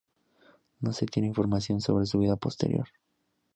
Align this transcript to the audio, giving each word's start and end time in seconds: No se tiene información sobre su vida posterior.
No 0.79 0.93
se 0.93 1.05
tiene 1.05 1.27
información 1.27 1.79
sobre 1.79 2.07
su 2.07 2.17
vida 2.17 2.35
posterior. 2.35 2.87